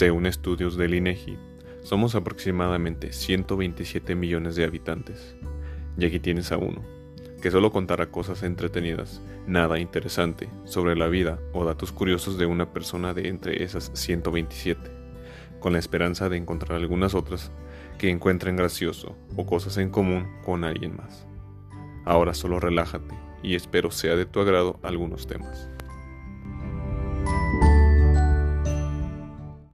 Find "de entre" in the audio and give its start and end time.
13.12-13.62